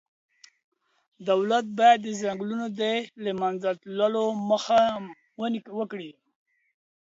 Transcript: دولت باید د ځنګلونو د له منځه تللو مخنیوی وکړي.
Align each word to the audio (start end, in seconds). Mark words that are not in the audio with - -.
دولت 1.29 1.65
باید 1.79 1.99
د 2.03 2.07
ځنګلونو 2.21 2.65
د 2.79 2.81
له 3.23 3.31
منځه 3.41 3.69
تللو 3.81 4.25
مخنیوی 4.49 5.61
وکړي. 5.79 6.11